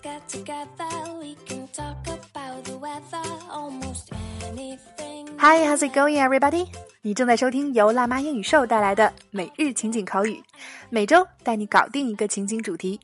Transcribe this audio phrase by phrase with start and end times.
[0.00, 4.12] We can talk about the weather almost
[4.46, 5.26] anything.
[5.38, 6.68] Hi, how's it going, everybody?
[7.02, 10.40] 你正在收听由辣妈英语秀带来的每日情景口语，
[10.88, 13.00] 每周带你搞定一个情景主题。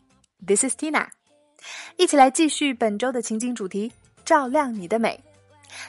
[0.47, 1.09] This is Tina，
[1.97, 3.93] 一起来继续本周的情景主题，
[4.25, 5.19] 照亮你的美。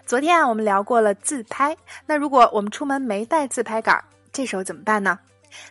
[0.08, 1.78] 昨天啊，我们聊过了自拍，
[2.08, 4.04] 那如果我们出门没带自拍杆，
[4.34, 5.20] 这时候怎么办呢？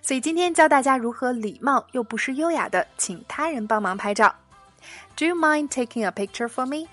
[0.00, 4.32] 所以今天教大家如何礼貌又不失优雅的请他人帮忙拍照。
[5.15, 6.87] Do you mind taking a picture for me?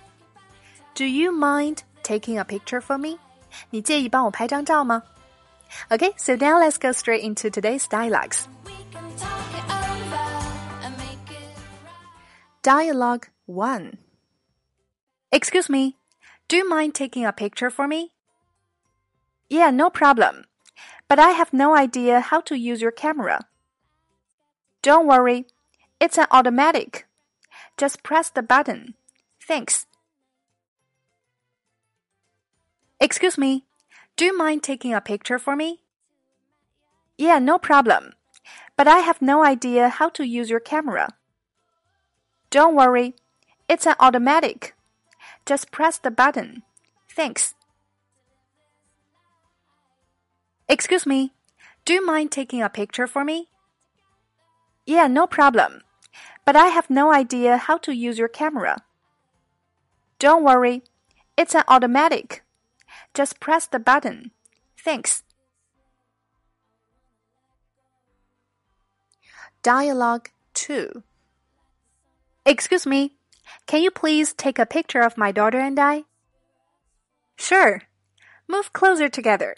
[0.95, 3.19] Do you mind taking a picture for me?
[3.71, 5.03] 你介意帮我拍张照吗？
[5.91, 8.47] Okay, so now let's go straight into today's dialogues.
[8.65, 12.63] We can talk it over and make it right.
[12.63, 13.99] Dialogue 1
[15.33, 15.97] Excuse me,
[16.49, 18.13] do you mind taking a picture for me?
[19.49, 20.45] Yeah, no problem.
[21.09, 23.47] But I have no idea how to use your camera.
[24.83, 25.47] Don't worry,
[26.01, 27.07] it's an automatic.
[27.78, 28.96] Just press the button.
[29.40, 29.86] Thanks.
[33.00, 33.66] Excuse me,
[34.16, 35.82] do you mind taking a picture for me?
[37.18, 38.14] Yeah, no problem.
[38.78, 41.10] But I have no idea how to use your camera.
[42.50, 43.16] Don't worry,
[43.68, 44.76] it's an automatic.
[45.46, 46.64] Just press the button.
[47.10, 47.56] Thanks.
[50.70, 51.34] Excuse me,
[51.86, 53.50] do you mind taking a picture for me?
[54.86, 55.82] Yeah, no problem.
[56.46, 58.78] But I have no idea how to use your camera.
[60.20, 60.84] Don't worry,
[61.38, 62.44] it's an automatic.
[63.14, 64.32] Just press the button.
[64.78, 65.24] Thanks.
[69.64, 71.04] Dialogue 2
[72.46, 73.16] Excuse me,
[73.68, 76.04] can you please take a picture of my daughter and I?
[77.36, 77.84] Sure.
[78.48, 79.56] Move closer together.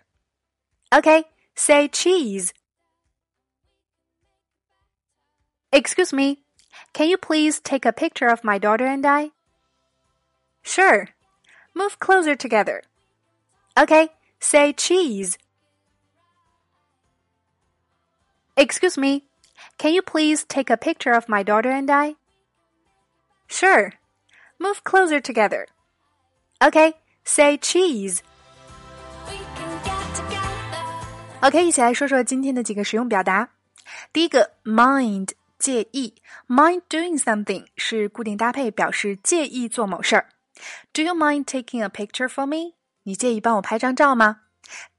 [0.94, 1.24] Okay,
[1.56, 2.54] say cheese.
[5.72, 6.43] Excuse me,
[6.93, 9.31] can you please take a picture of my daughter and I?
[10.63, 11.09] Sure.
[11.75, 12.83] Move closer together.
[13.77, 14.09] Okay,
[14.41, 15.39] say cheese.
[18.57, 19.25] Excuse me,
[19.79, 22.17] can you please take a picture of my daughter and I?
[23.47, 23.93] Sure.
[24.59, 25.69] Move closer together.
[26.61, 26.95] Okay,
[27.25, 28.23] say cheese.
[29.29, 31.39] We can get together.
[31.43, 33.51] OK，一起来说说今天的几个实用表达。
[34.13, 35.31] 第一个，mind
[35.64, 36.16] 介意
[36.50, 40.28] ，mind doing something 是固定搭配，表示介意做某事儿。
[40.92, 42.74] Do you mind taking a picture for me？
[43.04, 44.42] 你介意帮我拍张照吗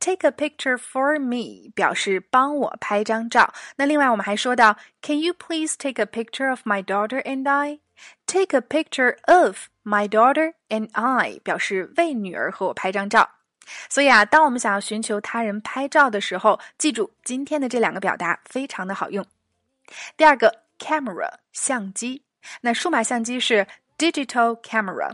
[0.01, 3.53] ？Take a picture for me 表示帮我拍张照。
[3.77, 10.55] 那另外我们还说到，Can you please take a picture of my daughter and I？Take a picture of my daughter
[10.71, 13.29] and I 表示为女儿和我拍张照。
[13.91, 19.27] 所以啊，当我们想要寻求他人拍照的时候，记住今天的这两个表达非常的好用。
[20.17, 22.25] 第二个，camera 相机，
[22.63, 23.67] 那数码相机是
[23.99, 25.13] digital camera。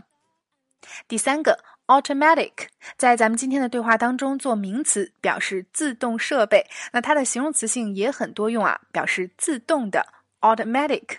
[1.07, 2.67] 第三个，automatic
[2.97, 6.65] 在咱们今天的对话当中做名词，表示自动设备。
[6.91, 10.07] 那它的形容词性也很多用啊，表示自动的
[10.39, 11.17] automatic。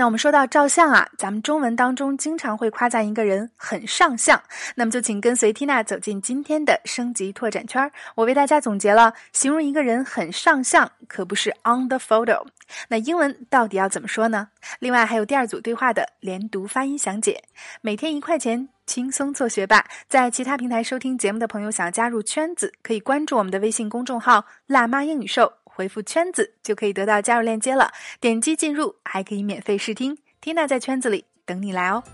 [0.00, 4.42] 那我们说到照相啊，咱们中文当中经常会夸赞一个人很上相。
[4.74, 7.92] 那么就请跟随缇娜走进今天的升级拓展圈儿。
[8.14, 12.46] 我为大家总结了形容一个人很上相，可不是 on the photo。
[12.88, 14.48] 那英文到底要怎么说呢？
[14.78, 17.44] 另外还有第二组对话的连读发音详解。
[17.82, 19.84] 每天一块钱，轻松做学霸。
[20.08, 25.52] 在其他平台收听节目的朋友，想要加入圈子，可以关注我们的微信公众号“辣妈英语秀”。
[25.80, 30.14] 回复“圈子”就可以得到加入链接了，点击进入还可以免费试听。
[30.42, 32.04] Tina 在圈子里等你来哦。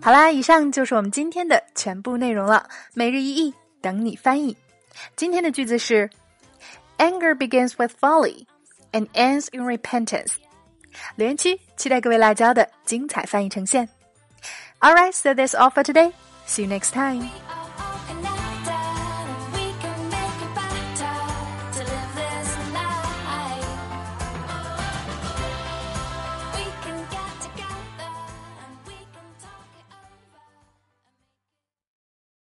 [0.00, 2.66] 好啦，以上就是我们今天的全部内容了。
[2.94, 4.56] 每日一译，等你翻译。
[5.14, 6.08] 今天的句子是
[6.96, 8.46] ：Anger begins with folly
[8.92, 10.32] and ends in repentance。
[11.16, 13.86] 留言区期待各位辣椒的精彩翻译呈现。
[14.80, 16.12] All right, so that's all for today.
[16.46, 17.28] See you next time.